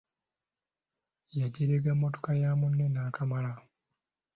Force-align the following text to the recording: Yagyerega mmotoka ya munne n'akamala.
Yagyerega 1.39 1.91
mmotoka 1.95 2.29
ya 2.41 2.49
munne 2.59 2.85
n'akamala. 2.89 3.51